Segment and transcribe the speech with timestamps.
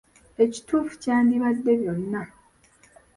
[0.43, 2.21] "Ekituufu kyandibadde ""byonna."""